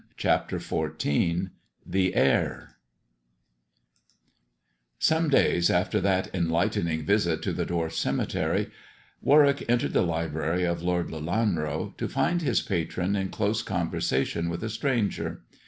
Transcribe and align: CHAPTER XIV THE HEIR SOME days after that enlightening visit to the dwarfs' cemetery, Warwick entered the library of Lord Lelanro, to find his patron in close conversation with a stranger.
CHAPTER 0.17 0.57
XIV 0.57 1.51
THE 1.85 2.13
HEIR 2.15 2.69
SOME 4.97 5.29
days 5.29 5.69
after 5.69 6.01
that 6.01 6.33
enlightening 6.33 7.05
visit 7.05 7.43
to 7.43 7.53
the 7.53 7.65
dwarfs' 7.67 7.99
cemetery, 7.99 8.71
Warwick 9.21 9.63
entered 9.69 9.93
the 9.93 10.01
library 10.01 10.63
of 10.63 10.81
Lord 10.81 11.09
Lelanro, 11.11 11.95
to 11.97 12.07
find 12.07 12.41
his 12.41 12.61
patron 12.63 13.15
in 13.15 13.29
close 13.29 13.61
conversation 13.61 14.49
with 14.49 14.63
a 14.63 14.69
stranger. 14.69 15.41